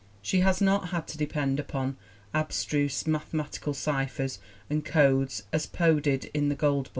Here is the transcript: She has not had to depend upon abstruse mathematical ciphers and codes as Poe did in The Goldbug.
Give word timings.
She 0.23 0.39
has 0.39 0.61
not 0.61 0.89
had 0.89 1.07
to 1.09 1.17
depend 1.19 1.59
upon 1.59 1.95
abstruse 2.33 3.05
mathematical 3.05 3.75
ciphers 3.75 4.39
and 4.67 4.83
codes 4.83 5.43
as 5.53 5.67
Poe 5.67 5.99
did 5.99 6.31
in 6.33 6.49
The 6.49 6.55
Goldbug. 6.55 6.89